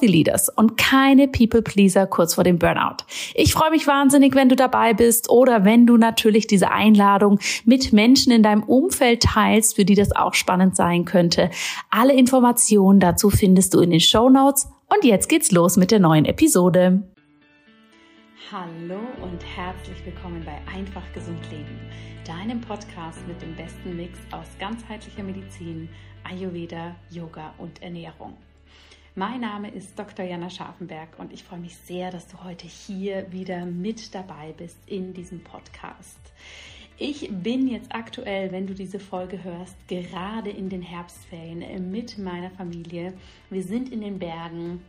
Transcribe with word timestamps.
Healthy 0.00 0.06
Leaders 0.06 0.48
und 0.48 0.76
keine 0.76 1.28
People 1.28 1.62
Pleaser 1.62 2.06
kurz 2.06 2.34
vor 2.34 2.44
dem 2.44 2.58
Burnout. 2.58 3.04
Ich 3.34 3.52
freue 3.52 3.70
mich 3.70 3.86
wahnsinnig, 3.86 4.34
wenn 4.34 4.48
du 4.48 4.56
dabei 4.56 4.94
bist 4.94 5.28
oder 5.28 5.64
wenn 5.64 5.86
du 5.86 5.96
natürlich 5.96 6.46
diese 6.46 6.70
Einladung 6.70 7.38
mit 7.64 7.92
Menschen 7.92 8.32
in 8.32 8.42
deinem 8.42 8.62
Umfeld 8.62 9.22
teilst, 9.22 9.76
für 9.76 9.84
die 9.84 9.94
das 9.94 10.14
auch 10.14 10.34
spannend 10.34 10.74
sein 10.76 11.04
könnte. 11.04 11.50
Alle 11.90 12.14
Informationen 12.14 13.00
dazu 13.00 13.30
findest 13.30 13.74
du 13.74 13.80
in 13.80 13.90
den 13.90 14.00
Show 14.00 14.30
Notes. 14.30 14.68
Und 14.88 15.04
jetzt 15.04 15.28
geht's 15.28 15.52
los 15.52 15.76
mit 15.76 15.90
der 15.90 16.00
neuen 16.00 16.24
Episode. 16.24 17.02
Hallo 18.50 18.98
und 19.22 19.44
herzlich 19.56 20.04
willkommen 20.04 20.42
bei 20.44 20.58
Einfach 20.76 21.04
Gesund 21.12 21.38
Leben, 21.52 21.78
deinem 22.26 22.60
Podcast 22.60 23.18
mit 23.28 23.40
dem 23.42 23.54
besten 23.54 23.96
Mix 23.96 24.18
aus 24.32 24.46
ganzheitlicher 24.58 25.22
Medizin, 25.22 25.88
Ayurveda, 26.24 26.96
Yoga 27.10 27.54
und 27.58 27.80
Ernährung. 27.82 28.36
Mein 29.20 29.42
Name 29.42 29.68
ist 29.70 29.98
Dr. 29.98 30.24
Jana 30.24 30.48
Scharfenberg 30.48 31.18
und 31.18 31.30
ich 31.30 31.44
freue 31.44 31.58
mich 31.58 31.76
sehr, 31.76 32.10
dass 32.10 32.26
du 32.26 32.42
heute 32.42 32.66
hier 32.66 33.30
wieder 33.30 33.66
mit 33.66 34.14
dabei 34.14 34.54
bist 34.56 34.78
in 34.86 35.12
diesem 35.12 35.44
Podcast. 35.44 36.18
Ich 36.96 37.28
bin 37.30 37.68
jetzt 37.68 37.94
aktuell, 37.94 38.50
wenn 38.50 38.66
du 38.66 38.72
diese 38.72 38.98
Folge 38.98 39.44
hörst, 39.44 39.76
gerade 39.88 40.48
in 40.48 40.70
den 40.70 40.80
Herbstferien 40.80 41.90
mit 41.90 42.16
meiner 42.16 42.50
Familie. 42.52 43.12
Wir 43.50 43.62
sind 43.62 43.92
in 43.92 44.00
den 44.00 44.18
Bergen 44.18 44.80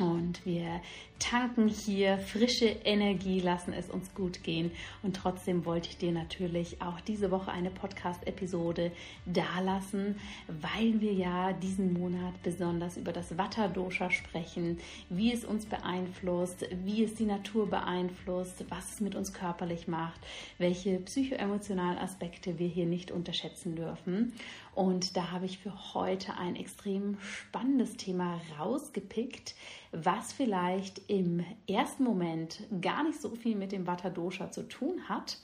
und 0.00 0.44
wir 0.44 0.80
tanken 1.20 1.68
hier 1.68 2.18
frische 2.18 2.66
Energie, 2.66 3.38
lassen 3.38 3.72
es 3.72 3.88
uns 3.88 4.12
gut 4.14 4.42
gehen. 4.42 4.72
Und 5.02 5.14
trotzdem 5.14 5.64
wollte 5.64 5.90
ich 5.90 5.98
dir 5.98 6.10
natürlich 6.10 6.82
auch 6.82 7.00
diese 7.00 7.30
Woche 7.30 7.52
eine 7.52 7.70
Podcast-Episode 7.70 8.90
dalassen, 9.26 10.16
weil 10.48 11.00
wir 11.00 11.12
ja 11.12 11.52
diesen 11.52 11.92
Monat 11.92 12.42
besonders 12.42 12.96
über 12.96 13.12
das 13.12 13.38
Vata-Dosha 13.38 14.10
sprechen, 14.10 14.78
wie 15.08 15.32
es 15.32 15.44
uns 15.44 15.66
beeinflusst, 15.66 16.66
wie 16.84 17.04
es 17.04 17.14
die 17.14 17.26
Natur 17.26 17.68
beeinflusst, 17.68 18.64
was 18.68 18.94
es 18.94 19.00
mit 19.00 19.14
uns 19.14 19.32
körperlich 19.32 19.86
macht, 19.86 20.20
welche 20.58 20.98
psychoemotionalen 20.98 21.98
Aspekte 21.98 22.58
wir 22.58 22.68
hier 22.68 22.86
nicht 22.86 23.10
unterschätzen 23.10 23.76
dürfen. 23.76 24.32
Und 24.74 25.16
da 25.16 25.30
habe 25.30 25.46
ich 25.46 25.58
für 25.58 25.94
heute 25.94 26.36
ein 26.38 26.56
extrem 26.56 27.18
spannendes 27.20 27.96
Thema 27.96 28.40
rausgepickt, 28.58 29.54
was 29.92 30.32
vielleicht 30.32 31.09
im 31.10 31.44
ersten 31.68 32.04
Moment 32.04 32.62
gar 32.80 33.02
nicht 33.02 33.20
so 33.20 33.30
viel 33.30 33.56
mit 33.56 33.72
dem 33.72 33.86
Vata 33.86 34.10
Dosha 34.10 34.52
zu 34.52 34.68
tun 34.68 35.08
hat. 35.08 35.38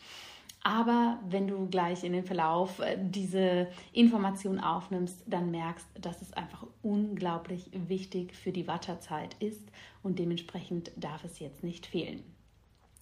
Aber 0.62 1.18
wenn 1.28 1.48
du 1.48 1.66
gleich 1.66 2.04
in 2.04 2.12
den 2.12 2.24
Verlauf 2.24 2.78
äh, 2.78 2.96
diese 3.00 3.68
Information 3.92 4.60
aufnimmst, 4.60 5.22
dann 5.26 5.50
merkst, 5.50 5.86
dass 6.00 6.22
es 6.22 6.32
einfach 6.32 6.66
unglaublich 6.82 7.70
wichtig 7.72 8.34
für 8.34 8.52
die 8.52 8.66
Vata-Zeit 8.66 9.36
ist 9.40 9.62
und 10.02 10.18
dementsprechend 10.18 10.92
darf 10.96 11.24
es 11.24 11.40
jetzt 11.40 11.62
nicht 11.62 11.86
fehlen. 11.86 12.22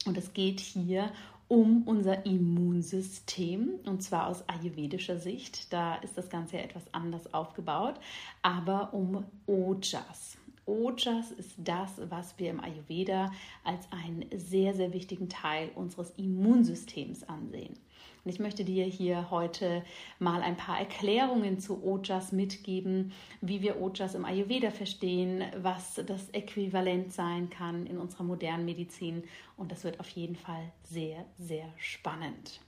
Und 0.06 0.16
es 0.16 0.32
geht 0.32 0.60
hier 0.60 1.10
um 1.48 1.82
unser 1.84 2.24
Immunsystem 2.26 3.80
und 3.84 4.02
zwar 4.02 4.26
aus 4.26 4.48
ayurvedischer 4.48 5.18
Sicht. 5.18 5.72
Da 5.72 5.96
ist 5.96 6.16
das 6.16 6.30
Ganze 6.30 6.56
ja 6.56 6.62
etwas 6.62 6.84
anders 6.92 7.32
aufgebaut, 7.32 7.94
aber 8.42 8.92
um 8.94 9.24
Ojas. 9.46 10.38
Ojas 10.66 11.30
ist 11.32 11.54
das, 11.58 12.00
was 12.08 12.38
wir 12.38 12.50
im 12.50 12.60
Ayurveda 12.60 13.32
als 13.64 13.86
einen 13.92 14.26
sehr, 14.34 14.74
sehr 14.74 14.92
wichtigen 14.92 15.28
Teil 15.28 15.70
unseres 15.74 16.10
Immunsystems 16.16 17.24
ansehen. 17.24 17.74
Und 18.24 18.30
ich 18.30 18.38
möchte 18.38 18.64
dir 18.64 18.84
hier 18.84 19.30
heute 19.30 19.84
mal 20.18 20.40
ein 20.40 20.56
paar 20.56 20.78
Erklärungen 20.78 21.58
zu 21.58 21.84
Ojas 21.84 22.32
mitgeben, 22.32 23.12
wie 23.42 23.60
wir 23.60 23.80
Ojas 23.80 24.14
im 24.14 24.24
Ayurveda 24.24 24.70
verstehen, 24.70 25.44
was 25.58 26.00
das 26.06 26.30
Äquivalent 26.30 27.12
sein 27.12 27.50
kann 27.50 27.86
in 27.86 27.98
unserer 27.98 28.24
modernen 28.24 28.64
Medizin. 28.64 29.24
Und 29.58 29.70
das 29.70 29.84
wird 29.84 30.00
auf 30.00 30.08
jeden 30.08 30.36
Fall 30.36 30.72
sehr, 30.84 31.26
sehr 31.36 31.66
spannend. 31.76 32.60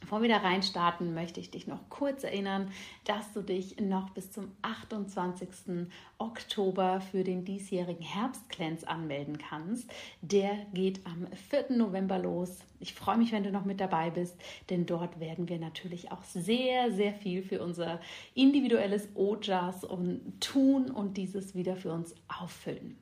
Bevor 0.00 0.22
wir 0.22 0.30
da 0.30 0.38
reinstarten, 0.38 1.14
möchte 1.14 1.40
ich 1.40 1.50
dich 1.50 1.66
noch 1.66 1.88
kurz 1.90 2.24
erinnern, 2.24 2.72
dass 3.04 3.32
du 3.32 3.42
dich 3.42 3.78
noch 3.80 4.10
bis 4.10 4.32
zum 4.32 4.50
28. 4.62 5.86
Oktober 6.18 7.00
für 7.00 7.22
den 7.22 7.44
diesjährigen 7.44 8.04
Herbstcleanse 8.04 8.88
anmelden 8.88 9.38
kannst. 9.38 9.90
Der 10.22 10.56
geht 10.72 11.06
am 11.06 11.26
4. 11.50 11.76
November 11.76 12.18
los. 12.18 12.60
Ich 12.80 12.94
freue 12.94 13.18
mich, 13.18 13.30
wenn 13.30 13.44
du 13.44 13.52
noch 13.52 13.66
mit 13.66 13.78
dabei 13.78 14.10
bist, 14.10 14.36
denn 14.70 14.86
dort 14.86 15.20
werden 15.20 15.48
wir 15.48 15.58
natürlich 15.58 16.10
auch 16.10 16.24
sehr, 16.24 16.90
sehr 16.92 17.12
viel 17.12 17.42
für 17.42 17.62
unser 17.62 18.00
individuelles 18.34 19.08
Ojas 19.14 19.86
tun 20.40 20.90
und 20.90 21.18
dieses 21.18 21.54
wieder 21.54 21.76
für 21.76 21.92
uns 21.92 22.14
auffüllen. 22.26 22.96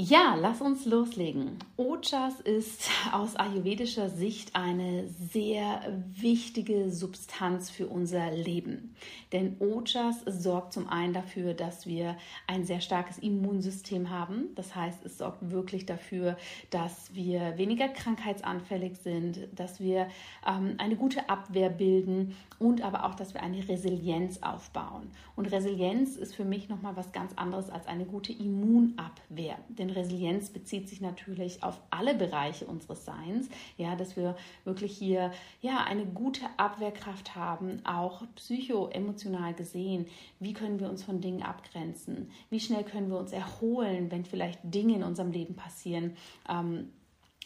Ja, 0.00 0.36
lass 0.40 0.60
uns 0.60 0.86
loslegen. 0.86 1.58
Ojas 1.76 2.40
ist 2.44 2.88
aus 3.10 3.34
ayurvedischer 3.34 4.08
Sicht 4.08 4.54
eine 4.54 5.08
sehr 5.08 5.80
wichtige 6.12 6.92
Substanz 6.92 7.68
für 7.68 7.88
unser 7.88 8.30
Leben. 8.30 8.94
Denn 9.32 9.56
Ojas 9.58 10.22
sorgt 10.24 10.72
zum 10.72 10.88
einen 10.88 11.14
dafür, 11.14 11.52
dass 11.52 11.88
wir 11.88 12.16
ein 12.46 12.64
sehr 12.64 12.80
starkes 12.80 13.18
Immunsystem 13.18 14.08
haben. 14.08 14.54
Das 14.54 14.76
heißt, 14.76 15.04
es 15.04 15.18
sorgt 15.18 15.50
wirklich 15.50 15.84
dafür, 15.84 16.36
dass 16.70 17.12
wir 17.12 17.58
weniger 17.58 17.88
krankheitsanfällig 17.88 18.98
sind, 18.98 19.48
dass 19.52 19.80
wir 19.80 20.06
ähm, 20.46 20.76
eine 20.78 20.94
gute 20.94 21.28
Abwehr 21.28 21.70
bilden 21.70 22.36
und 22.60 22.82
aber 22.82 23.04
auch, 23.04 23.16
dass 23.16 23.34
wir 23.34 23.42
eine 23.42 23.68
Resilienz 23.68 24.44
aufbauen. 24.44 25.10
Und 25.34 25.50
Resilienz 25.50 26.14
ist 26.14 26.36
für 26.36 26.44
mich 26.44 26.68
nochmal 26.68 26.94
was 26.94 27.10
ganz 27.10 27.32
anderes 27.34 27.68
als 27.68 27.88
eine 27.88 28.04
gute 28.04 28.32
Immunabwehr. 28.32 29.58
Denn 29.68 29.87
denn 29.88 29.96
Resilienz 29.96 30.50
bezieht 30.50 30.88
sich 30.88 31.00
natürlich 31.00 31.62
auf 31.62 31.80
alle 31.90 32.14
Bereiche 32.14 32.66
unseres 32.66 33.04
Seins, 33.04 33.48
ja, 33.76 33.96
dass 33.96 34.16
wir 34.16 34.36
wirklich 34.64 34.96
hier 34.96 35.32
ja 35.60 35.84
eine 35.84 36.06
gute 36.06 36.46
Abwehrkraft 36.56 37.34
haben, 37.34 37.84
auch 37.84 38.22
psychoemotional 38.36 39.54
gesehen. 39.54 40.06
Wie 40.38 40.52
können 40.52 40.80
wir 40.80 40.88
uns 40.88 41.02
von 41.02 41.20
Dingen 41.20 41.42
abgrenzen? 41.42 42.30
Wie 42.50 42.60
schnell 42.60 42.84
können 42.84 43.10
wir 43.10 43.18
uns 43.18 43.32
erholen, 43.32 44.10
wenn 44.10 44.24
vielleicht 44.24 44.60
Dinge 44.62 44.94
in 44.96 45.02
unserem 45.02 45.32
Leben 45.32 45.54
passieren? 45.56 46.16
Ähm, 46.48 46.92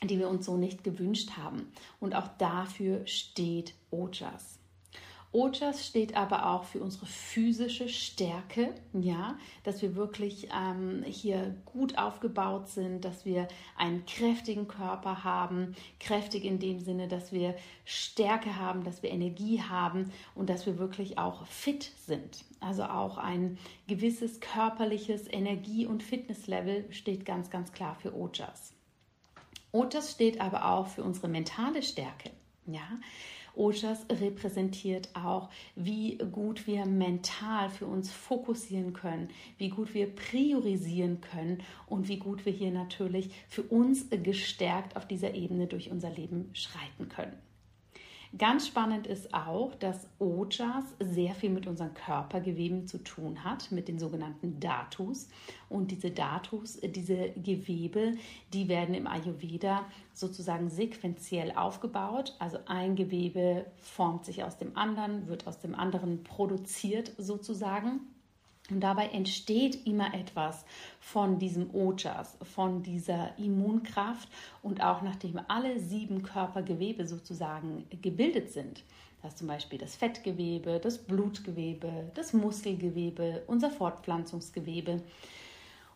die 0.05 0.19
wir 0.19 0.29
uns 0.29 0.47
so 0.47 0.57
nicht 0.57 0.83
gewünscht 0.83 1.37
haben. 1.37 1.71
Und 2.01 2.17
auch 2.17 2.27
dafür 2.37 3.07
steht 3.07 3.75
Ojas. 3.93 4.59
Ojas 5.35 5.87
steht 5.87 6.15
aber 6.15 6.51
auch 6.51 6.65
für 6.65 6.81
unsere 6.81 7.07
physische 7.07 7.89
Stärke, 7.89 8.75
ja, 8.93 9.39
dass 9.65 9.81
wir 9.81 9.97
wirklich 9.97 10.49
ähm, 10.55 11.03
hier 11.07 11.57
gut 11.65 11.97
aufgebaut 11.97 12.69
sind, 12.69 13.07
dass 13.07 13.25
wir 13.25 13.49
einen 13.75 14.05
kräftigen 14.05 14.69
Körper 14.69 15.25
haben, 15.25 15.75
kräftig 16.01 16.45
in 16.45 16.59
dem 16.59 16.81
Sinne, 16.81 17.09
dass 17.09 17.33
wir 17.33 17.57
Stärke 17.87 18.57
haben, 18.57 18.85
dass 18.85 19.03
wir 19.03 19.11
Energie 19.11 19.63
haben 19.63 20.13
und 20.35 20.51
dass 20.51 20.67
wir 20.67 20.79
wirklich 20.79 21.17
auch 21.17 21.47
fit 21.47 21.93
sind. 22.07 22.45
Also 22.61 22.85
auch 22.85 23.17
ein 23.17 23.57
gewisses 23.89 24.39
körperliches 24.41 25.33
Energie- 25.33 25.87
und 25.87 26.03
Fitnesslevel 26.03 26.93
steht 26.93 27.25
ganz, 27.25 27.49
ganz 27.49 27.73
klar 27.73 27.95
für 27.95 28.15
Ojas. 28.15 28.75
Ojas 29.73 30.11
steht 30.11 30.43
aber 30.43 30.67
auch 30.67 30.89
für 30.89 31.03
unsere 31.03 31.29
mentale 31.29 31.83
Stärke, 31.83 32.31
ja. 32.67 32.87
Ojas 33.55 34.07
repräsentiert 34.11 35.11
auch, 35.15 35.51
wie 35.75 36.19
gut 36.19 36.67
wir 36.67 36.87
mental 36.87 37.69
für 37.71 37.87
uns 37.87 38.11
fokussieren 38.11 38.93
können, 38.93 39.29
wie 39.59 39.69
gut 39.69 39.95
wir 39.95 40.07
priorisieren 40.15 41.21
können 41.21 41.63
und 41.87 42.09
wie 42.09 42.19
gut 42.19 42.47
wir 42.47 42.53
hier 42.53 42.71
natürlich 42.71 43.31
für 43.49 43.63
uns 43.63 44.07
gestärkt 44.11 44.97
auf 44.97 45.07
dieser 45.07 45.35
Ebene 45.35 45.67
durch 45.67 45.91
unser 45.91 46.11
Leben 46.11 46.51
schreiten 46.55 47.09
können. 47.09 47.52
Ganz 48.39 48.67
spannend 48.67 49.07
ist 49.07 49.35
auch, 49.35 49.75
dass 49.75 50.09
Ojas 50.19 50.85
sehr 50.99 51.35
viel 51.35 51.51
mit 51.51 51.67
unseren 51.67 51.93
Körpergeweben 51.93 52.87
zu 52.87 53.05
tun 53.05 53.45
hat, 53.45 53.71
mit 53.71 53.89
den 53.89 53.99
sogenannten 53.99 54.59
Datus. 54.59 55.29
Und 55.69 55.91
diese 55.91 56.11
Datus, 56.11 56.81
diese 56.81 57.31
Gewebe, 57.33 58.15
die 58.55 58.69
werden 58.69 58.95
im 58.95 59.07
Ayurveda 59.07 59.85
sozusagen 60.15 60.71
sequenziell 60.71 61.53
aufgebaut. 61.53 62.35
Also 62.39 62.57
ein 62.65 62.97
Gewebe 62.97 63.67
formt 63.77 64.25
sich 64.25 64.43
aus 64.45 64.57
dem 64.57 64.79
anderen, 64.79 65.29
wird 65.29 65.47
aus 65.47 65.59
dem 65.59 65.75
anderen 65.75 66.25
produziert 66.25 67.13
sozusagen. 67.19 68.01
Und 68.73 68.81
dabei 68.81 69.09
entsteht 69.09 69.87
immer 69.87 70.15
etwas 70.15 70.65
von 70.99 71.39
diesem 71.39 71.75
Ojas, 71.75 72.39
von 72.55 72.83
dieser 72.83 73.39
Immunkraft. 73.39 74.29
Und 74.63 74.83
auch 74.83 75.03
nachdem 75.03 75.39
alle 75.49 75.79
sieben 75.79 76.23
Körpergewebe 76.23 77.07
sozusagen 77.07 77.85
gebildet 78.01 78.51
sind, 78.51 78.83
das 79.23 79.35
ist 79.35 79.39
zum 79.39 79.47
Beispiel 79.47 79.79
das 79.79 79.95
Fettgewebe, 79.95 80.81
das 80.83 80.99
Blutgewebe, 80.99 82.11
das 82.15 82.33
Muskelgewebe, 82.33 83.45
unser 83.47 83.71
Fortpflanzungsgewebe. 83.71 85.01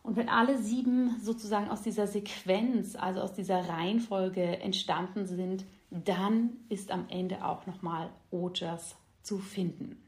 Und 0.01 0.15
wenn 0.15 0.29
alle 0.29 0.57
sieben 0.57 1.19
sozusagen 1.21 1.69
aus 1.69 1.81
dieser 1.81 2.07
Sequenz, 2.07 2.95
also 2.95 3.19
aus 3.19 3.33
dieser 3.33 3.67
Reihenfolge 3.67 4.61
entstanden 4.61 5.25
sind, 5.25 5.65
dann 5.89 6.51
ist 6.69 6.91
am 6.91 7.09
Ende 7.09 7.43
auch 7.43 7.65
nochmal 7.65 8.09
Ojas 8.31 8.95
zu 9.23 9.39
finden. 9.39 10.06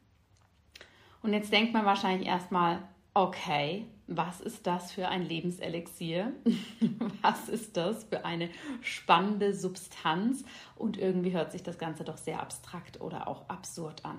Und 1.21 1.33
jetzt 1.33 1.51
denkt 1.51 1.73
man 1.73 1.85
wahrscheinlich 1.85 2.27
erstmal, 2.27 2.79
okay, 3.13 3.85
was 4.07 4.41
ist 4.41 4.65
das 4.65 4.91
für 4.91 5.07
ein 5.07 5.23
Lebenselixier? 5.23 6.33
was 7.21 7.49
ist 7.49 7.77
das 7.77 8.05
für 8.05 8.25
eine 8.25 8.49
spannende 8.81 9.53
Substanz? 9.53 10.43
Und 10.75 10.97
irgendwie 10.97 11.31
hört 11.31 11.51
sich 11.51 11.63
das 11.63 11.77
Ganze 11.77 12.03
doch 12.03 12.17
sehr 12.17 12.39
abstrakt 12.39 13.01
oder 13.01 13.27
auch 13.27 13.47
absurd 13.49 14.05
an. 14.05 14.17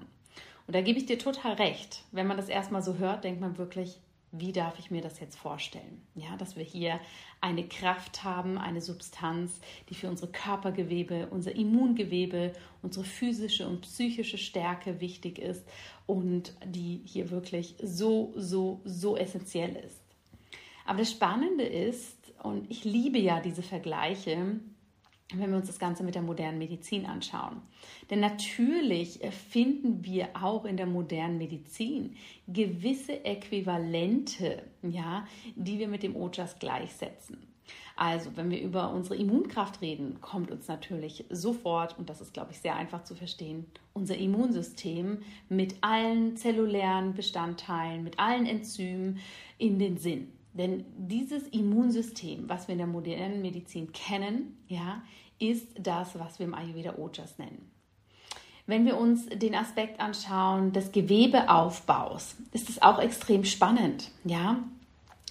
Und 0.66 0.76
da 0.76 0.82
gebe 0.82 0.98
ich 0.98 1.06
dir 1.06 1.18
total 1.18 1.54
recht. 1.54 2.04
Wenn 2.12 2.28
man 2.28 2.36
das 2.36 2.48
erstmal 2.48 2.82
so 2.82 2.96
hört, 2.96 3.24
denkt 3.24 3.40
man 3.40 3.58
wirklich, 3.58 3.98
wie 4.32 4.52
darf 4.52 4.78
ich 4.78 4.90
mir 4.90 5.00
das 5.02 5.18
jetzt 5.18 5.36
vorstellen? 5.36 6.02
Ja, 6.14 6.36
dass 6.36 6.56
wir 6.56 6.64
hier 6.64 7.00
eine 7.40 7.66
Kraft 7.66 8.22
haben, 8.22 8.58
eine 8.58 8.80
Substanz, 8.80 9.60
die 9.88 9.94
für 9.94 10.08
unsere 10.08 10.30
Körpergewebe, 10.30 11.28
unser 11.30 11.54
Immungewebe, 11.54 12.52
unsere 12.82 13.04
physische 13.04 13.66
und 13.66 13.82
psychische 13.82 14.38
Stärke 14.38 15.00
wichtig 15.00 15.38
ist 15.38 15.66
und 16.06 16.54
die 16.64 17.02
hier 17.04 17.30
wirklich 17.30 17.74
so, 17.82 18.32
so, 18.36 18.80
so 18.84 19.16
essentiell 19.16 19.74
ist. 19.76 20.00
Aber 20.86 20.98
das 20.98 21.10
Spannende 21.10 21.64
ist, 21.64 22.16
und 22.42 22.70
ich 22.70 22.84
liebe 22.84 23.18
ja 23.18 23.40
diese 23.40 23.62
Vergleiche, 23.62 24.60
wenn 25.34 25.50
wir 25.50 25.58
uns 25.58 25.66
das 25.66 25.78
Ganze 25.78 26.02
mit 26.02 26.14
der 26.14 26.22
modernen 26.22 26.58
Medizin 26.58 27.06
anschauen. 27.06 27.62
Denn 28.10 28.20
natürlich 28.20 29.20
finden 29.30 30.04
wir 30.04 30.28
auch 30.34 30.64
in 30.64 30.76
der 30.76 30.86
modernen 30.86 31.38
Medizin 31.38 32.16
gewisse 32.48 33.24
Äquivalente, 33.24 34.62
ja, 34.82 35.26
die 35.54 35.78
wir 35.78 35.88
mit 35.88 36.02
dem 36.02 36.16
Ojas 36.16 36.58
gleichsetzen. 36.58 37.50
Also, 37.96 38.34
wenn 38.34 38.50
wir 38.50 38.62
über 38.62 38.94
unsere 38.94 39.16
Immunkraft 39.16 39.82
reden, 39.82 40.22
kommt 40.22 40.50
uns 40.50 40.68
natürlich 40.68 41.26
sofort, 41.28 41.98
und 41.98 42.08
das 42.08 42.22
ist, 42.22 42.32
glaube 42.32 42.52
ich, 42.52 42.58
sehr 42.58 42.74
einfach 42.74 43.04
zu 43.04 43.14
verstehen, 43.14 43.66
unser 43.92 44.16
Immunsystem 44.16 45.18
mit 45.50 45.74
allen 45.82 46.34
zellulären 46.34 47.12
Bestandteilen, 47.12 48.02
mit 48.02 48.18
allen 48.18 48.46
Enzymen 48.46 49.18
in 49.58 49.78
den 49.78 49.98
Sinn. 49.98 50.32
Denn 50.52 50.84
dieses 50.96 51.46
Immunsystem, 51.48 52.48
was 52.48 52.66
wir 52.66 52.72
in 52.72 52.78
der 52.78 52.86
modernen 52.86 53.40
Medizin 53.40 53.92
kennen, 53.92 54.58
ja, 54.66 55.02
ist 55.38 55.68
das, 55.78 56.18
was 56.18 56.38
wir 56.38 56.46
im 56.46 56.54
Ayurveda 56.54 56.96
Ojas 56.98 57.38
nennen. 57.38 57.70
Wenn 58.66 58.84
wir 58.84 58.98
uns 58.98 59.26
den 59.26 59.54
Aspekt 59.54 60.00
anschauen 60.00 60.72
des 60.72 60.92
Gewebeaufbaus, 60.92 62.36
ist 62.52 62.68
es 62.68 62.82
auch 62.82 63.00
extrem 63.00 63.44
spannend, 63.44 64.10
ja. 64.24 64.62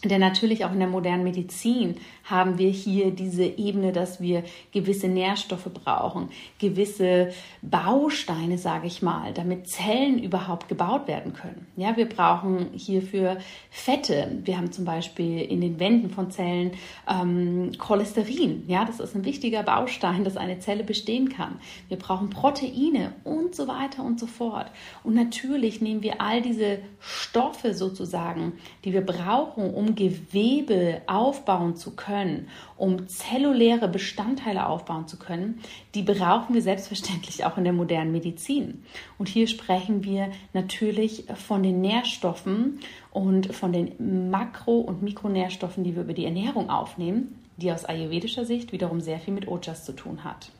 Denn 0.03 0.21
natürlich 0.21 0.63
auch 0.63 0.71
in 0.71 0.79
der 0.79 0.87
modernen 0.87 1.23
Medizin 1.23 1.95
haben 2.23 2.57
wir 2.57 2.69
hier 2.69 3.11
diese 3.11 3.43
Ebene, 3.43 3.91
dass 3.91 4.21
wir 4.21 4.43
gewisse 4.71 5.09
Nährstoffe 5.09 5.69
brauchen, 5.73 6.29
gewisse 6.57 7.31
Bausteine, 7.61 8.57
sage 8.57 8.87
ich 8.87 9.01
mal, 9.01 9.33
damit 9.33 9.67
Zellen 9.67 10.19
überhaupt 10.19 10.69
gebaut 10.69 11.07
werden 11.07 11.33
können. 11.33 11.67
Ja, 11.75 11.97
wir 11.97 12.07
brauchen 12.07 12.67
hierfür 12.73 13.37
Fette. 13.69 14.39
Wir 14.43 14.57
haben 14.57 14.71
zum 14.71 14.85
Beispiel 14.85 15.41
in 15.41 15.59
den 15.59 15.79
Wänden 15.79 16.09
von 16.11 16.31
Zellen 16.31 16.71
ähm, 17.09 17.71
Cholesterin. 17.77 18.63
Ja, 18.67 18.85
das 18.85 19.01
ist 19.01 19.15
ein 19.15 19.25
wichtiger 19.25 19.63
Baustein, 19.63 20.23
dass 20.23 20.37
eine 20.37 20.59
Zelle 20.59 20.85
bestehen 20.85 21.27
kann. 21.29 21.59
Wir 21.89 21.97
brauchen 21.97 22.29
Proteine 22.29 23.13
und 23.25 23.53
so 23.53 23.67
weiter 23.67 24.03
und 24.03 24.17
so 24.17 24.27
fort. 24.27 24.71
Und 25.03 25.15
natürlich 25.15 25.81
nehmen 25.81 26.03
wir 26.03 26.21
all 26.21 26.41
diese 26.41 26.79
Stoffe 26.99 27.73
sozusagen, 27.73 28.53
die 28.85 28.93
wir 28.93 29.05
brauchen, 29.05 29.73
um 29.73 29.88
Gewebe 29.95 31.01
aufbauen 31.07 31.75
zu 31.75 31.95
können 31.95 32.47
um 32.79 33.07
zelluläre 33.09 33.89
Bestandteile 33.89 34.65
aufbauen 34.65 35.07
zu 35.07 35.19
können, 35.19 35.59
die 35.95 36.01
brauchen 36.01 36.55
wir 36.55 36.61
selbstverständlich 36.61 37.43
auch 37.43 37.57
in 37.57 37.65
der 37.65 37.73
modernen 37.73 38.11
Medizin. 38.11 38.83
Und 39.17 39.27
hier 39.27 39.47
sprechen 39.47 40.03
wir 40.03 40.31
natürlich 40.53 41.25
von 41.35 41.61
den 41.61 41.81
Nährstoffen 41.81 42.79
und 43.11 43.53
von 43.53 43.73
den 43.73 44.29
Makro- 44.31 44.79
und 44.79 45.03
Mikronährstoffen, 45.03 45.83
die 45.83 45.95
wir 45.95 46.03
über 46.03 46.13
die 46.13 46.25
Ernährung 46.25 46.69
aufnehmen, 46.69 47.37
die 47.57 47.71
aus 47.71 47.83
ayurvedischer 47.83 48.45
Sicht 48.45 48.71
wiederum 48.71 49.01
sehr 49.01 49.19
viel 49.19 49.33
mit 49.33 49.47
Ojas 49.47 49.83
zu 49.83 49.91
tun 49.91 50.23
hat. 50.23 50.51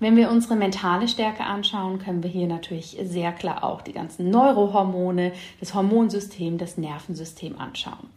Wenn 0.00 0.16
wir 0.16 0.30
unsere 0.30 0.56
mentale 0.56 1.08
Stärke 1.08 1.44
anschauen, 1.44 1.98
können 1.98 2.22
wir 2.22 2.30
hier 2.30 2.46
natürlich 2.46 2.98
sehr 3.02 3.32
klar 3.32 3.64
auch 3.64 3.80
die 3.80 3.92
ganzen 3.92 4.30
Neurohormone, 4.30 5.32
das 5.60 5.74
Hormonsystem, 5.74 6.58
das 6.58 6.76
Nervensystem 6.76 7.58
anschauen. 7.58 8.08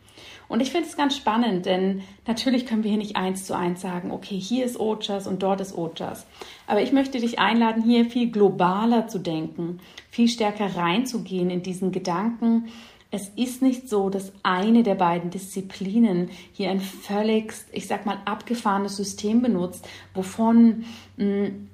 Und 0.48 0.62
ich 0.62 0.72
finde 0.72 0.88
es 0.88 0.96
ganz 0.96 1.16
spannend, 1.16 1.66
denn 1.66 2.04
natürlich 2.26 2.66
können 2.66 2.84
wir 2.84 2.90
hier 2.90 2.98
nicht 2.98 3.18
eins 3.18 3.46
zu 3.46 3.56
eins 3.56 3.82
sagen, 3.82 4.12
okay, 4.12 4.40
hier 4.40 4.66
ist 4.66 4.80
Ojas 4.80 5.28
und 5.28 5.44
dort 5.44 5.60
ist 5.60 5.78
Ojas. 5.78 6.26
Aber 6.68 6.82
ich 6.82 6.94
möchte 6.94 7.20
dich 7.20 7.40
einladen, 7.40 7.84
hier 7.84 8.06
viel 8.06 8.32
globaler 8.32 9.08
zu 9.08 9.20
denken, 9.20 9.80
viel 10.10 10.30
stärker 10.30 10.78
reinzugehen 10.78 11.50
in 11.50 11.64
diesen 11.64 11.92
Gedanken. 11.92 12.70
Es 13.10 13.30
ist 13.30 13.62
nicht 13.62 13.90
so, 13.90 14.10
dass 14.10 14.34
eine 14.44 14.84
der 14.84 14.96
beiden 14.96 15.30
Disziplinen 15.30 16.30
hier 16.52 16.70
ein 16.70 16.82
völlig, 16.82 17.54
ich 17.72 17.88
sag 17.88 18.06
mal, 18.06 18.18
abgefahrenes 18.26 18.98
System 18.98 19.42
benutzt, 19.42 19.88
wovon 20.14 20.84
hm, 21.18 21.70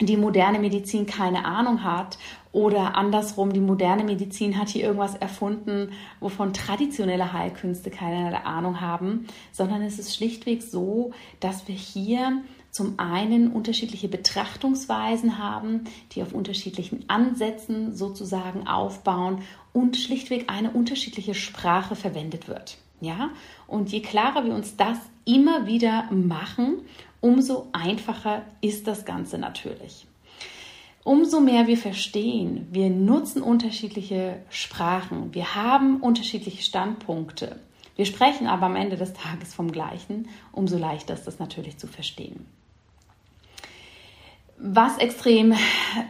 die 0.00 0.16
moderne 0.16 0.58
Medizin 0.58 1.06
keine 1.06 1.44
Ahnung 1.44 1.82
hat 1.82 2.18
oder 2.52 2.96
andersrum, 2.96 3.52
die 3.52 3.60
moderne 3.60 4.04
Medizin 4.04 4.58
hat 4.58 4.68
hier 4.68 4.84
irgendwas 4.84 5.16
erfunden, 5.16 5.92
wovon 6.20 6.52
traditionelle 6.52 7.32
Heilkünste 7.32 7.90
keine 7.90 8.46
Ahnung 8.46 8.80
haben, 8.80 9.26
sondern 9.52 9.82
es 9.82 9.98
ist 9.98 10.14
schlichtweg 10.14 10.62
so, 10.62 11.12
dass 11.40 11.68
wir 11.68 11.74
hier 11.74 12.42
zum 12.70 12.98
einen 12.98 13.50
unterschiedliche 13.50 14.08
Betrachtungsweisen 14.08 15.38
haben, 15.38 15.84
die 16.12 16.22
auf 16.22 16.32
unterschiedlichen 16.32 17.04
Ansätzen 17.08 17.94
sozusagen 17.94 18.66
aufbauen 18.66 19.42
und 19.72 19.96
schlichtweg 19.96 20.44
eine 20.48 20.70
unterschiedliche 20.70 21.34
Sprache 21.34 21.96
verwendet 21.96 22.48
wird. 22.48 22.78
Ja, 23.00 23.30
und 23.66 23.90
je 23.92 24.00
klarer 24.00 24.44
wir 24.44 24.54
uns 24.54 24.76
das 24.76 24.98
immer 25.24 25.66
wieder 25.66 26.10
machen, 26.10 26.78
umso 27.20 27.68
einfacher 27.72 28.42
ist 28.60 28.86
das 28.86 29.04
Ganze 29.04 29.38
natürlich. 29.38 30.06
Umso 31.04 31.40
mehr 31.40 31.66
wir 31.66 31.78
verstehen, 31.78 32.66
wir 32.70 32.90
nutzen 32.90 33.40
unterschiedliche 33.40 34.42
Sprachen, 34.50 35.32
wir 35.32 35.54
haben 35.54 36.00
unterschiedliche 36.00 36.62
Standpunkte, 36.62 37.60
wir 37.98 38.06
sprechen 38.06 38.46
aber 38.46 38.66
am 38.66 38.76
Ende 38.76 38.96
des 38.96 39.12
Tages 39.12 39.52
vom 39.52 39.72
Gleichen, 39.72 40.28
umso 40.52 40.78
leichter 40.78 41.14
ist 41.14 41.26
das 41.26 41.40
natürlich 41.40 41.78
zu 41.78 41.88
verstehen. 41.88 42.46
Was 44.56 44.98
extrem 44.98 45.52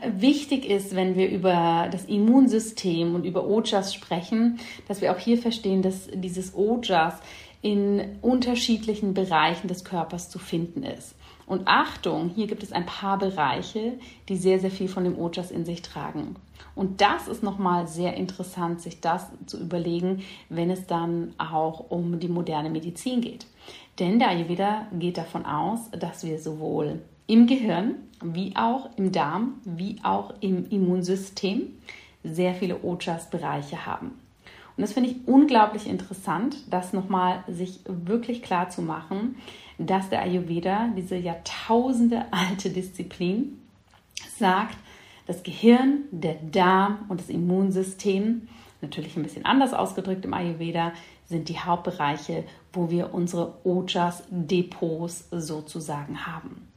wichtig 0.06 0.66
ist, 0.66 0.94
wenn 0.94 1.16
wir 1.16 1.30
über 1.30 1.88
das 1.90 2.04
Immunsystem 2.04 3.14
und 3.14 3.24
über 3.24 3.46
Ojas 3.46 3.94
sprechen, 3.94 4.60
dass 4.86 5.00
wir 5.00 5.12
auch 5.12 5.18
hier 5.18 5.38
verstehen, 5.38 5.80
dass 5.80 6.10
dieses 6.12 6.54
Ojas 6.54 7.14
in 7.62 8.18
unterschiedlichen 8.20 9.14
Bereichen 9.14 9.68
des 9.68 9.82
Körpers 9.82 10.28
zu 10.28 10.38
finden 10.38 10.82
ist. 10.82 11.14
Und 11.46 11.68
Achtung, 11.68 12.28
hier 12.34 12.48
gibt 12.48 12.62
es 12.62 12.72
ein 12.72 12.84
paar 12.84 13.18
Bereiche, 13.18 13.94
die 14.28 14.36
sehr, 14.36 14.60
sehr 14.60 14.70
viel 14.70 14.88
von 14.88 15.04
dem 15.04 15.18
Ojas 15.18 15.50
in 15.50 15.64
sich 15.64 15.80
tragen. 15.80 16.36
Und 16.74 17.00
das 17.00 17.28
ist 17.28 17.42
nochmal 17.42 17.88
sehr 17.88 18.14
interessant, 18.14 18.80
sich 18.80 19.00
das 19.00 19.26
zu 19.46 19.58
überlegen, 19.58 20.22
wenn 20.48 20.70
es 20.70 20.86
dann 20.86 21.34
auch 21.38 21.90
um 21.90 22.20
die 22.20 22.28
moderne 22.28 22.70
Medizin 22.70 23.20
geht. 23.20 23.46
Denn 23.98 24.18
der 24.18 24.28
Ayurveda 24.28 24.86
geht 24.92 25.18
davon 25.18 25.44
aus, 25.44 25.90
dass 25.90 26.24
wir 26.24 26.38
sowohl 26.38 27.00
im 27.26 27.46
Gehirn, 27.46 27.96
wie 28.22 28.54
auch 28.56 28.90
im 28.96 29.12
Darm, 29.12 29.60
wie 29.64 29.96
auch 30.02 30.34
im 30.40 30.68
Immunsystem 30.70 31.62
sehr 32.24 32.54
viele 32.54 32.82
Ojas-Bereiche 32.82 33.86
haben. 33.86 34.12
Und 34.76 34.82
das 34.82 34.92
finde 34.92 35.10
ich 35.10 35.16
unglaublich 35.26 35.88
interessant, 35.88 36.56
das 36.70 36.92
nochmal 36.92 37.42
sich 37.48 37.80
wirklich 37.86 38.42
klar 38.42 38.70
zu 38.70 38.80
machen, 38.80 39.36
dass 39.76 40.08
der 40.08 40.22
Ayurveda, 40.22 40.90
diese 40.96 41.16
Jahrtausende 41.16 42.26
alte 42.30 42.70
Disziplin, 42.70 43.58
sagt, 44.38 44.76
das 45.28 45.42
Gehirn, 45.42 46.04
der 46.10 46.36
Darm 46.50 47.04
und 47.08 47.20
das 47.20 47.28
Immunsystem, 47.28 48.48
natürlich 48.80 49.14
ein 49.14 49.22
bisschen 49.22 49.44
anders 49.44 49.74
ausgedrückt 49.74 50.24
im 50.24 50.32
Ayurveda, 50.32 50.92
sind 51.26 51.50
die 51.50 51.58
Hauptbereiche, 51.58 52.44
wo 52.72 52.90
wir 52.90 53.12
unsere 53.12 53.54
Ojas-Depots 53.62 55.28
sozusagen 55.30 56.26
haben. 56.26 56.68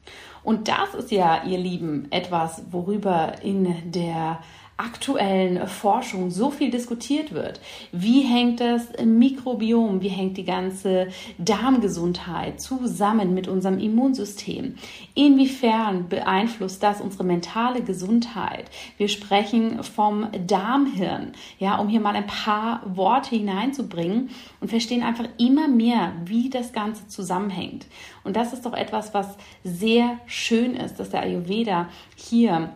Und 0.43 0.67
das 0.67 0.93
ist 0.95 1.11
ja, 1.11 1.45
ihr 1.45 1.59
Lieben, 1.59 2.11
etwas, 2.11 2.63
worüber 2.71 3.41
in 3.41 3.91
der 3.91 4.39
aktuellen 4.81 5.67
Forschung 5.67 6.31
so 6.31 6.49
viel 6.49 6.71
diskutiert 6.71 7.33
wird. 7.33 7.61
Wie 7.91 8.21
hängt 8.21 8.59
das 8.59 8.87
Mikrobiom, 9.03 10.01
wie 10.01 10.09
hängt 10.09 10.37
die 10.37 10.43
ganze 10.43 11.07
Darmgesundheit 11.37 12.59
zusammen 12.59 13.33
mit 13.33 13.47
unserem 13.47 13.79
Immunsystem? 13.79 14.75
Inwiefern 15.13 16.09
beeinflusst 16.09 16.81
das 16.81 16.99
unsere 16.99 17.23
mentale 17.23 17.81
Gesundheit? 17.81 18.65
Wir 18.97 19.07
sprechen 19.07 19.83
vom 19.83 20.27
Darmhirn, 20.47 21.33
ja, 21.59 21.77
um 21.77 21.87
hier 21.87 21.99
mal 21.99 22.15
ein 22.15 22.27
paar 22.27 22.81
Worte 22.85 23.35
hineinzubringen 23.35 24.29
und 24.59 24.69
verstehen 24.69 25.03
einfach 25.03 25.27
immer 25.37 25.67
mehr, 25.67 26.13
wie 26.25 26.49
das 26.49 26.73
Ganze 26.73 27.07
zusammenhängt. 27.07 27.85
Und 28.23 28.35
das 28.35 28.53
ist 28.53 28.65
doch 28.65 28.73
etwas, 28.73 29.13
was 29.13 29.37
sehr 29.63 30.17
schön 30.25 30.75
ist, 30.75 30.99
dass 30.99 31.09
der 31.09 31.21
Ayurveda 31.21 31.89
hier 32.15 32.71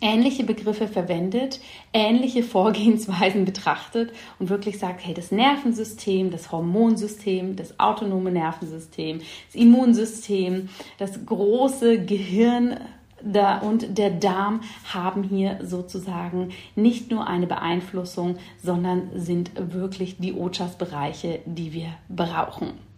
ähnliche 0.00 0.44
Begriffe 0.44 0.88
verwendet, 0.88 1.60
ähnliche 1.92 2.42
Vorgehensweisen 2.42 3.44
betrachtet 3.44 4.12
und 4.38 4.48
wirklich 4.48 4.78
sagt, 4.78 5.04
hey, 5.04 5.14
das 5.14 5.32
Nervensystem, 5.32 6.30
das 6.30 6.52
Hormonsystem, 6.52 7.56
das 7.56 7.78
autonome 7.78 8.30
Nervensystem, 8.30 9.20
das 9.46 9.54
Immunsystem, 9.54 10.68
das 10.98 11.24
große 11.24 12.04
Gehirn 12.04 12.78
und 13.62 13.98
der 13.98 14.10
Darm 14.10 14.62
haben 14.92 15.22
hier 15.22 15.60
sozusagen 15.62 16.50
nicht 16.74 17.10
nur 17.12 17.28
eine 17.28 17.46
Beeinflussung, 17.46 18.36
sondern 18.60 19.10
sind 19.14 19.52
wirklich 19.56 20.18
die 20.18 20.32
Ojas-Bereiche, 20.32 21.40
die 21.46 21.72
wir 21.72 21.94
brauchen. 22.08 22.91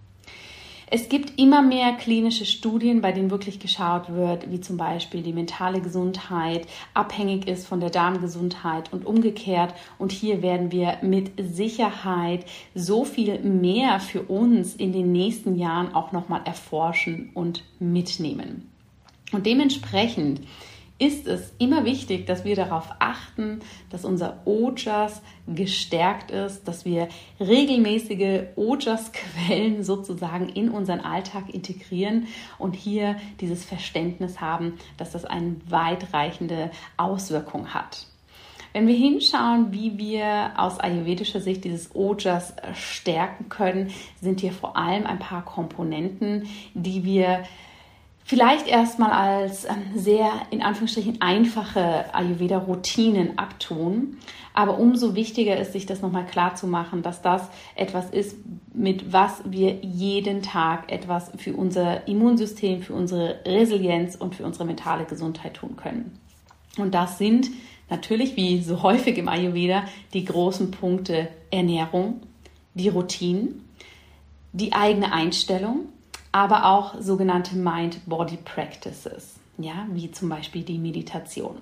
Es 0.97 1.09
gibt 1.09 1.41
immer 1.41 1.61
mehr 1.61 1.95
klinische 1.95 2.45
Studien, 2.45 3.01
bei 3.01 3.11
denen 3.11 3.33
wirklich 3.33 3.59
geschaut 3.59 4.15
wird, 4.15 4.49
wie 4.53 4.61
zum 4.61 4.77
Beispiel 4.77 5.23
die 5.23 5.33
mentale 5.33 5.81
Gesundheit 5.81 6.69
abhängig 6.95 7.49
ist 7.49 7.67
von 7.67 7.81
der 7.81 7.91
Darmgesundheit 7.91 8.93
und 8.93 9.05
umgekehrt. 9.05 9.75
Und 9.99 10.13
hier 10.13 10.41
werden 10.41 10.71
wir 10.71 10.99
mit 11.03 11.33
Sicherheit 11.37 12.47
so 12.77 13.05
viel 13.05 13.41
mehr 13.41 13.99
für 13.99 14.23
uns 14.23 14.77
in 14.77 14.93
den 14.93 15.11
nächsten 15.11 15.57
Jahren 15.57 15.93
auch 15.97 16.13
nochmal 16.13 16.43
erforschen 16.45 17.33
und 17.35 17.65
mitnehmen. 17.81 18.71
Und 19.33 19.47
dementsprechend 19.47 20.43
ist 20.99 21.27
es 21.27 21.53
immer 21.59 21.85
wichtig, 21.85 22.27
dass 22.27 22.45
wir 22.45 22.55
darauf 22.55 22.89
achten, 23.01 23.61
dass 23.91 24.05
unser 24.05 24.47
Ojas 24.47 25.23
gestärkt 25.49 26.31
ist, 26.31 26.69
dass 26.69 26.85
wir 26.85 27.09
regelmäßige 27.41 28.45
Ojas-Quellen 28.55 29.83
sozusagen 29.83 30.49
in 30.49 30.71
unseren 30.71 31.01
Alltag 31.01 31.53
integrieren 31.53 32.29
und 32.59 32.77
hier 32.77 33.17
dieses 33.41 33.65
Verständnis 33.65 34.41
haben, 34.41 34.75
dass 34.97 35.11
das 35.11 35.25
eine 35.25 35.57
weitreichende 35.69 36.71
Auswirkung 36.97 37.75
hat. 37.75 38.07
Wenn 38.73 38.89
wir 38.89 38.97
hinschauen, 38.97 39.73
wie 39.73 39.99
wir 39.99 40.53
aus 40.57 40.81
ayurvedischer 40.81 41.41
Sicht 41.41 41.65
dieses 41.65 41.95
Ojas 41.95 42.55
stärken 42.75 43.49
können, 43.49 43.91
sind 44.21 44.41
hier 44.41 44.53
vor 44.53 44.77
allem 44.77 45.07
ein 45.07 45.21
paar 45.21 45.45
Komponenten, 45.45 46.49
die 46.75 47.05
wir 47.05 47.45
vielleicht 48.25 48.67
erstmal 48.67 49.13
als 49.13 49.67
ähm, 49.67 49.83
sehr 49.95 50.33
in 50.51 50.63
Anführungsstrichen 50.63 51.21
einfache 51.21 52.13
Ayurveda-Routinen 52.15 53.39
abtun. 53.39 54.17
Aber 54.55 54.79
umso 54.79 55.15
wichtiger 55.15 55.57
ist, 55.59 55.73
sich 55.73 55.85
das 55.85 56.01
nochmal 56.01 56.27
klar 56.27 56.55
zu 56.55 56.67
machen, 56.67 57.03
dass 57.03 57.23
das 57.23 57.49
etwas 57.75 58.11
ist, 58.11 58.37
mit 58.73 59.13
was 59.13 59.43
wir 59.45 59.79
jeden 59.83 60.43
Tag 60.43 60.91
etwas 60.91 61.31
für 61.37 61.55
unser 61.55 62.09
Immunsystem, 62.09 62.83
für 62.83 62.95
unsere 62.95 63.41
Resilienz 63.45 64.15
und 64.15 64.35
für 64.35 64.45
unsere 64.45 64.65
mentale 64.65 65.05
Gesundheit 65.05 65.55
tun 65.55 65.77
können. 65.77 66.19
Und 66.79 66.95
das 66.95 67.19
sind 67.19 67.51
natürlich, 67.91 68.37
wie 68.37 68.63
so 68.63 68.83
häufig 68.83 69.19
im 69.19 69.29
Ayurveda, 69.29 69.85
die 70.13 70.25
großen 70.25 70.71
Punkte 70.71 71.29
Ernährung, 71.51 72.21
die 72.75 72.89
Routinen, 72.89 73.69
die 74.53 74.73
eigene 74.73 75.13
Einstellung, 75.13 75.89
aber 76.35 76.65
auch 76.65 77.01
sogenannte 77.01 77.57
Mind-Body-Practices, 77.57 79.37
ja, 79.57 79.87
wie 79.93 80.11
zum 80.11 80.29
Beispiel 80.29 80.65
die 80.65 80.79
Meditation. 80.79 81.59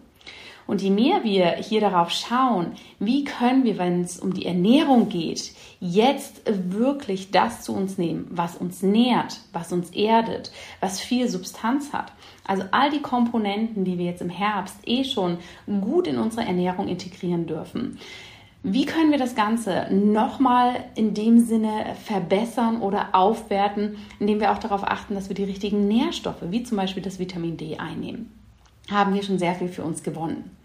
Und 0.66 0.80
je 0.80 0.88
mehr 0.88 1.24
wir 1.24 1.56
hier 1.56 1.82
darauf 1.82 2.10
schauen, 2.10 2.72
wie 2.98 3.24
können 3.24 3.64
wir, 3.64 3.76
wenn 3.76 4.00
es 4.00 4.18
um 4.18 4.32
die 4.32 4.46
Ernährung 4.46 5.10
geht, 5.10 5.52
jetzt 5.78 6.40
wirklich 6.46 7.30
das 7.30 7.60
zu 7.60 7.74
uns 7.74 7.98
nehmen, 7.98 8.26
was 8.30 8.56
uns 8.56 8.80
nährt, 8.82 9.40
was 9.52 9.74
uns 9.74 9.90
erdet, 9.90 10.52
was 10.80 11.00
viel 11.00 11.28
Substanz 11.28 11.92
hat. 11.92 12.10
Also 12.46 12.64
all 12.70 12.88
die 12.90 13.02
Komponenten, 13.02 13.84
die 13.84 13.98
wir 13.98 14.06
jetzt 14.06 14.22
im 14.22 14.30
Herbst 14.30 14.76
eh 14.86 15.04
schon 15.04 15.36
gut 15.82 16.06
in 16.06 16.16
unsere 16.16 16.46
Ernährung 16.46 16.88
integrieren 16.88 17.46
dürfen. 17.46 17.98
Wie 18.64 18.86
können 18.86 19.10
wir 19.10 19.18
das 19.18 19.34
Ganze 19.34 19.88
nochmal 19.90 20.84
in 20.94 21.14
dem 21.14 21.40
Sinne 21.40 21.96
verbessern 22.04 22.80
oder 22.80 23.08
aufwerten, 23.12 23.96
indem 24.20 24.38
wir 24.38 24.52
auch 24.52 24.58
darauf 24.58 24.84
achten, 24.84 25.16
dass 25.16 25.28
wir 25.28 25.34
die 25.34 25.42
richtigen 25.42 25.88
Nährstoffe, 25.88 26.42
wie 26.42 26.62
zum 26.62 26.76
Beispiel 26.76 27.02
das 27.02 27.18
Vitamin 27.18 27.56
D, 27.56 27.78
einnehmen? 27.78 28.30
Haben 28.88 29.14
wir 29.14 29.22
schon 29.24 29.40
sehr 29.40 29.56
viel 29.56 29.68
für 29.68 29.82
uns 29.82 30.04
gewonnen. 30.04 30.56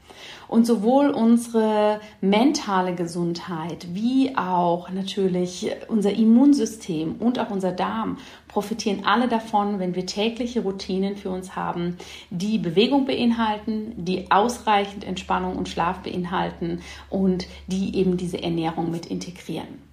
Und 0.48 0.66
sowohl 0.66 1.10
unsere 1.10 2.00
mentale 2.22 2.96
Gesundheit 2.96 3.88
wie 3.94 4.38
auch 4.38 4.90
natürlich 4.90 5.72
unser 5.90 6.14
Immunsystem 6.14 7.16
und 7.20 7.38
auch 7.40 7.50
unser 7.50 7.72
Darm 7.72 8.18
profitieren 8.48 9.06
alle 9.06 9.28
davon, 9.28 9.80
wenn 9.80 9.94
wir 9.94 10.06
tägliche 10.06 10.62
Routinen 10.62 11.18
für 11.18 11.30
uns 11.30 11.56
haben, 11.56 11.98
die 12.30 12.58
Bewegung 12.58 13.06
beinhalten, 13.06 13.94
die 13.98 14.32
ausreichend 14.32 15.04
Entspannung 15.04 15.58
und 15.58 15.70
Schlaf 15.70 16.00
beinhalten 16.00 16.82
und 17.10 17.46
die 17.68 17.96
eben 17.96 18.16
diese 18.18 18.42
Ernährung 18.42 18.90
mit 18.90 19.06
integrieren. 19.06 19.88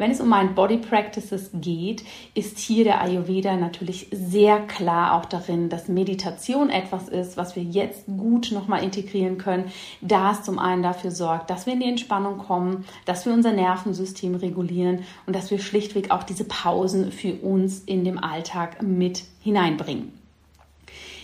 Wenn 0.00 0.12
es 0.12 0.20
um 0.22 0.30
Mind 0.30 0.54
Body 0.54 0.78
Practices 0.78 1.50
geht, 1.52 2.04
ist 2.32 2.58
hier 2.58 2.84
der 2.84 3.02
Ayurveda 3.02 3.54
natürlich 3.56 4.06
sehr 4.10 4.60
klar 4.60 5.12
auch 5.12 5.26
darin, 5.26 5.68
dass 5.68 5.88
Meditation 5.88 6.70
etwas 6.70 7.10
ist, 7.10 7.36
was 7.36 7.54
wir 7.54 7.62
jetzt 7.62 8.06
gut 8.06 8.50
nochmal 8.50 8.82
integrieren 8.82 9.36
können, 9.36 9.70
da 10.00 10.32
es 10.32 10.42
zum 10.42 10.58
einen 10.58 10.82
dafür 10.82 11.10
sorgt, 11.10 11.50
dass 11.50 11.66
wir 11.66 11.74
in 11.74 11.80
die 11.80 11.88
Entspannung 11.90 12.38
kommen, 12.38 12.86
dass 13.04 13.26
wir 13.26 13.34
unser 13.34 13.52
Nervensystem 13.52 14.36
regulieren 14.36 15.00
und 15.26 15.36
dass 15.36 15.50
wir 15.50 15.58
schlichtweg 15.58 16.10
auch 16.10 16.22
diese 16.22 16.44
Pausen 16.44 17.12
für 17.12 17.34
uns 17.34 17.80
in 17.80 18.02
dem 18.02 18.16
Alltag 18.16 18.80
mit 18.80 19.24
hineinbringen. 19.42 20.19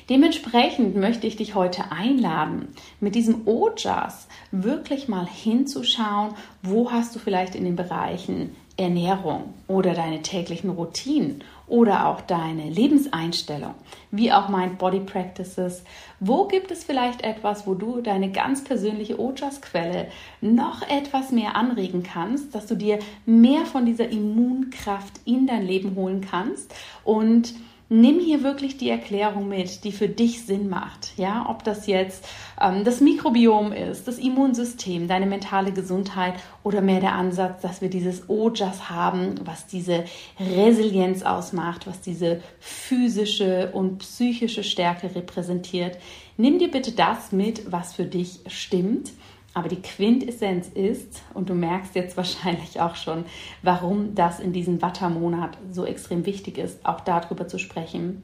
Dementsprechend 0.09 0.95
möchte 0.95 1.27
ich 1.27 1.37
dich 1.37 1.55
heute 1.55 1.91
einladen, 1.91 2.69
mit 3.01 3.17
diesem 3.17 3.47
Ojas 3.47 4.29
wirklich 4.53 5.09
mal 5.09 5.27
hinzuschauen, 5.27 6.35
wo 6.63 6.93
hast 6.93 7.15
du 7.15 7.19
vielleicht 7.19 7.57
in 7.57 7.65
den 7.65 7.75
Bereichen 7.75 8.55
Ernährung 8.77 9.55
oder 9.69 9.95
deine 9.95 10.21
täglichen 10.23 10.71
Routinen 10.71 11.43
oder 11.67 12.07
auch 12.07 12.21
deine 12.21 12.69
Lebenseinstellung, 12.69 13.75
wie 14.11 14.31
auch 14.31 14.49
Mind 14.49 14.79
Body 14.79 15.01
Practices. 15.01 15.83
Wo 16.21 16.47
gibt 16.47 16.71
es 16.71 16.85
vielleicht 16.85 17.23
etwas, 17.23 17.67
wo 17.67 17.75
du 17.75 18.01
deine 18.01 18.31
ganz 18.31 18.63
persönliche 18.63 19.19
Ojas-Quelle 19.19 20.09
noch 20.41 20.83
etwas 20.83 21.33
mehr 21.33 21.57
anregen 21.57 22.03
kannst, 22.03 22.55
dass 22.55 22.67
du 22.67 22.77
dir 22.77 22.99
mehr 23.25 23.65
von 23.65 23.87
dieser 23.87 24.09
Immunkraft 24.09 25.21
in 25.25 25.47
dein 25.47 25.67
Leben 25.67 25.97
holen 25.97 26.21
kannst 26.21 26.73
und 27.03 27.55
nimm 27.89 28.19
hier 28.19 28.43
wirklich 28.43 28.77
die 28.77 28.91
Erklärung 28.91 29.49
mit, 29.49 29.85
die 29.85 29.93
für 29.93 30.09
dich 30.09 30.45
Sinn 30.45 30.69
macht. 30.69 31.13
Ja, 31.17 31.47
ob 31.49 31.63
das 31.63 31.87
jetzt 31.87 32.27
ähm, 32.61 32.85
das 32.85 33.01
Mikrobiom 33.01 33.73
ist, 33.73 34.09
das 34.09 34.19
Immunsystem, 34.19 35.07
deine 35.09 35.27
mentale 35.27 35.73
Gesundheit 35.73 36.35
oder 36.65 36.81
mehr 36.81 37.01
der 37.01 37.15
Ansatz, 37.15 37.63
dass 37.63 37.81
wir 37.81 37.89
dieses 37.89 38.29
Ojas 38.29 38.91
haben, 38.91 39.37
was 39.45 39.67
diese 39.67 40.05
Resilienz 40.41 41.23
ausmacht, 41.23 41.87
was 41.87 42.01
diese 42.01 42.41
physische 42.59 43.71
und 43.73 43.99
psychische 43.99 44.65
Stärke 44.65 45.15
repräsentiert. 45.15 45.99
Nimm 46.37 46.59
dir 46.59 46.71
bitte 46.71 46.93
das 46.93 47.33
mit, 47.33 47.71
was 47.71 47.95
für 47.95 48.05
dich 48.05 48.41
stimmt 48.49 49.13
aber 49.57 49.71
die 49.71 49.81
Quintessenz 49.81 50.69
ist, 50.69 51.23
und 51.33 51.49
du 51.49 51.55
merkst 51.55 51.95
jetzt 51.95 52.19
wahrscheinlich 52.19 52.79
auch 52.79 52.95
schon, 52.95 53.25
warum 53.63 54.15
das 54.15 54.39
in 54.39 54.53
diesem 54.53 54.83
Wattermonat 54.83 55.57
so 55.73 55.87
extrem 55.87 56.27
wichtig 56.27 56.59
ist, 56.59 56.85
auch 56.85 57.01
darüber 57.01 57.49
zu 57.49 57.59
sprechen. 57.59 58.23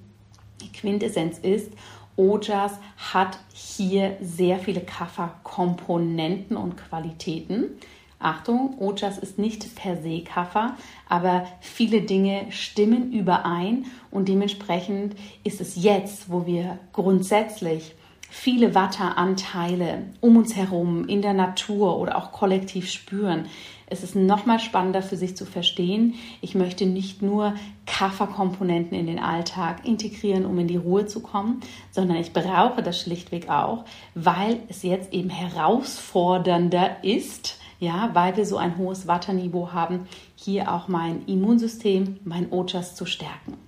Die 0.61 0.71
Quintessenz 0.71 1.39
ist, 1.39 1.73
Ojas 2.17 2.73
hat 2.99 3.39
hier 3.55 4.19
sehr 4.21 4.59
viele 4.59 4.83
Kafferkomponenten 4.83 6.59
und 6.59 6.77
Qualitäten. 6.77 7.79
Achtung, 8.19 8.77
Ojas 8.79 9.17
ist 9.17 9.39
nicht 9.39 9.75
per 9.75 10.03
se 10.03 10.25
Kaffer, 10.25 10.77
aber 11.09 11.47
viele 11.61 12.03
Dinge 12.03 12.45
stimmen 12.51 13.11
überein 13.11 13.87
und 14.11 14.29
dementsprechend 14.29 15.17
ist 15.45 15.63
es 15.63 15.83
jetzt, 15.83 16.31
wo 16.31 16.45
wir 16.45 16.79
grundsätzlich 16.93 17.95
viele 18.33 18.75
Watteranteile 18.75 20.07
um 20.23 20.39
uns 20.39 20.57
herum 20.57 21.07
in 21.07 21.21
der 21.21 21.35
Natur 21.35 21.99
oder 21.99 22.17
auch 22.17 22.33
kollektiv 22.33 22.91
spüren, 22.91 23.45
es 23.87 24.03
ist 24.03 24.17
nochmal 24.17 24.59
spannender 24.59 25.03
für 25.03 25.19
sich 25.19 25.37
zu 25.37 25.45
verstehen. 25.45 26.15
Ich 26.41 26.55
möchte 26.55 26.87
nicht 26.87 27.21
nur 27.21 27.55
Kafferkomponenten 27.85 28.99
in 28.99 29.07
den 29.07 29.19
Alltag 29.19 29.85
integrieren, 29.85 30.47
um 30.47 30.59
in 30.59 30.67
die 30.67 30.79
Ruhe 30.79 31.05
zu 31.05 31.21
kommen, 31.21 31.61
sondern 31.91 32.17
ich 32.17 32.33
brauche 32.33 32.83
das 32.83 32.99
schlichtweg 32.99 33.51
auch, 33.51 33.85
weil 34.15 34.61
es 34.71 34.83
jetzt 34.83 35.13
eben 35.13 35.29
herausfordernder 35.29 37.05
ist, 37.05 37.59
ja, 37.81 38.09
weil 38.15 38.35
wir 38.39 38.47
so 38.47 38.57
ein 38.57 38.79
hohes 38.79 39.07
Watterniveau 39.07 39.73
haben, 39.73 40.07
hier 40.37 40.73
auch 40.73 40.89
mein 40.89 41.27
Immunsystem, 41.27 42.19
mein 42.25 42.51
Ojas 42.51 42.95
zu 42.97 43.05
stärken. 43.05 43.59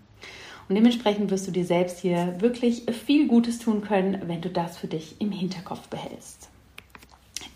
Und 0.69 0.77
dementsprechend 0.77 1.31
wirst 1.31 1.47
du 1.47 1.51
dir 1.51 1.65
selbst 1.65 2.01
hier 2.01 2.37
wirklich 2.41 2.85
viel 3.05 3.29
Gutes 3.29 3.59
tun 3.59 3.83
können, 3.83 4.23
wenn 4.27 4.41
du 4.41 4.49
das 4.49 4.79
für 4.79 4.87
dich 4.87 5.21
im 5.21 5.31
Hinterkopf 5.31 5.89
behältst. 5.89 6.49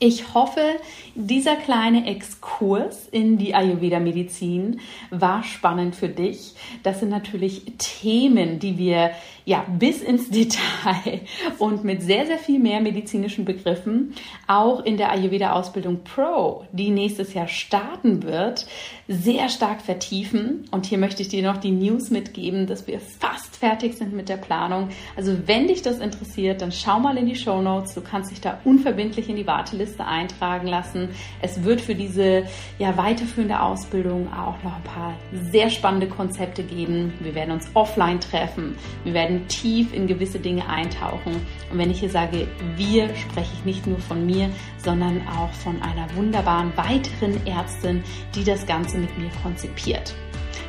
Ich 0.01 0.33
hoffe, 0.33 0.77
dieser 1.17 1.57
kleine 1.57 2.07
Exkurs 2.07 3.09
in 3.09 3.37
die 3.37 3.57
Ayurveda-Medizin 3.57 4.79
war 5.11 5.43
spannend 5.43 5.97
für 5.97 6.09
dich. 6.09 6.55
Das 6.85 7.01
sind 7.01 7.09
natürlich 7.09 7.65
Themen, 7.79 8.61
die 8.61 8.79
wir 8.79 9.11
ja 9.49 9.65
bis 9.79 10.03
ins 10.03 10.29
Detail 10.31 11.23
und 11.59 11.83
mit 11.83 12.03
sehr, 12.03 12.27
sehr 12.27 12.39
viel 12.39 12.59
mehr 12.59 12.81
medizinischen 12.81 13.45
Begriffen 13.45 14.15
auch 14.47 14.85
in 14.85 14.99
der 14.99 15.11
Ayurveda-Ausbildung 15.11 16.05
Pro, 16.05 16.65
die 16.73 16.91
nächstes 16.91 17.33
Jahr 17.35 17.49
starten 17.49 18.23
wird, 18.23 18.67
sehr 19.09 19.49
stark 19.49 19.81
vertiefen. 19.81 20.69
Und 20.71 20.85
hier 20.85 20.99
möchte 20.99 21.23
ich 21.23 21.29
dir 21.29 21.43
noch 21.43 21.57
die 21.57 21.71
News 21.71 22.11
mitgeben, 22.11 22.67
dass 22.67 22.87
wir 22.87 23.01
fast 23.01 23.57
fertig 23.57 23.95
sind 23.95 24.13
mit 24.13 24.29
der 24.29 24.37
Planung. 24.37 24.91
Also 25.17 25.35
wenn 25.47 25.67
dich 25.67 25.81
das 25.81 25.99
interessiert, 25.99 26.61
dann 26.61 26.71
schau 26.71 27.01
mal 27.01 27.17
in 27.17 27.27
die 27.27 27.37
Show 27.37 27.63
Notes. 27.63 27.95
Du 27.95 28.03
kannst 28.03 28.31
dich 28.31 28.43
da 28.43 28.61
unverbindlich 28.65 29.31
in 29.31 29.37
die 29.37 29.47
Warteliste 29.47 30.05
eintragen 30.05 30.67
lassen. 30.67 31.09
Es 31.41 31.65
wird 31.65 31.81
für 31.81 31.95
diese 31.95 32.45
ja, 32.79 32.97
weiterführende 32.99 33.61
Ausbildung 33.61 34.31
auch 34.31 34.63
noch 34.63 34.77
ein 34.77 34.85
paar 34.85 35.15
sehr 35.51 35.71
spannende 35.71 36.07
Konzepte 36.07 36.63
geben. 36.63 37.15
Wir 37.21 37.35
werden 37.35 37.53
uns 37.53 37.71
offline 37.73 38.21
treffen. 38.21 38.77
Wir 39.05 39.15
werden 39.15 39.38
tief 39.47 39.93
in 39.93 40.07
gewisse 40.07 40.39
Dinge 40.39 40.69
eintauchen. 40.69 41.35
Und 41.71 41.79
wenn 41.79 41.91
ich 41.91 42.01
hier 42.01 42.11
sage 42.11 42.49
wir, 42.77 43.15
spreche 43.15 43.53
ich 43.55 43.65
nicht 43.65 43.87
nur 43.87 43.99
von 43.99 44.27
mir, 44.27 44.51
sondern 44.79 45.27
auch 45.29 45.53
von 45.53 45.81
einer 45.83 46.15
wunderbaren 46.17 46.77
weiteren 46.77 47.47
Ärztin, 47.47 48.03
die 48.35 48.45
das 48.45 48.67
Ganze 48.67 48.99
mit 48.99 49.17
mir 49.19 49.31
konzipiert. 49.43 50.15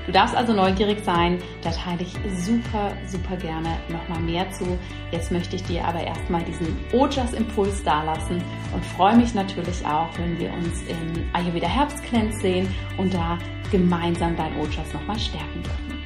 Du 0.05 0.13
darfst 0.13 0.35
also 0.35 0.53
neugierig 0.53 1.03
sein, 1.03 1.37
da 1.61 1.69
teile 1.69 2.01
ich 2.01 2.13
super, 2.43 2.97
super 3.05 3.37
gerne 3.37 3.77
nochmal 3.89 4.19
mehr 4.19 4.49
zu. 4.49 4.65
Jetzt 5.11 5.31
möchte 5.31 5.55
ich 5.55 5.63
dir 5.63 5.85
aber 5.85 6.01
erstmal 6.01 6.43
diesen 6.43 6.75
Ojas-Impuls 6.91 7.83
dalassen 7.83 8.41
und 8.73 8.83
freue 8.83 9.15
mich 9.15 9.35
natürlich 9.35 9.85
auch, 9.85 10.09
wenn 10.17 10.39
wir 10.39 10.51
uns 10.51 10.81
im 10.87 11.29
Ayurveda 11.33 11.67
Herbstcleanse 11.67 12.39
sehen 12.39 12.67
und 12.97 13.13
da 13.13 13.37
gemeinsam 13.71 14.35
dein 14.35 14.57
Ojas 14.57 14.91
nochmal 14.93 15.19
stärken 15.19 15.61
dürfen. 15.61 15.98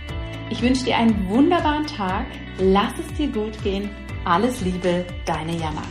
Ich 0.53 0.61
wünsche 0.61 0.85
dir 0.85 0.97
einen 0.97 1.27
wunderbaren 1.29 1.87
Tag, 1.87 2.27
lass 2.59 2.93
es 2.99 3.11
dir 3.17 3.27
gut 3.27 3.59
gehen, 3.63 3.89
alles 4.23 4.61
Liebe, 4.61 5.03
deine 5.25 5.53
Jana. 5.57 5.81